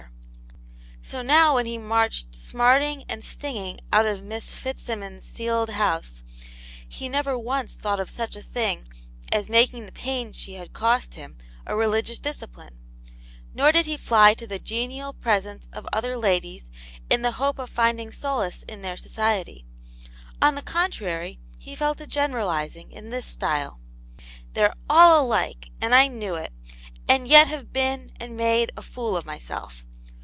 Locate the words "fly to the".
13.97-14.59